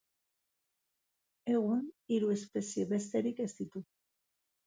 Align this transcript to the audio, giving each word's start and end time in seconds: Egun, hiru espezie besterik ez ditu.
Egun, 1.51 1.83
hiru 2.15 2.31
espezie 2.37 2.87
besterik 2.95 3.43
ez 3.47 3.49
ditu. 3.59 3.83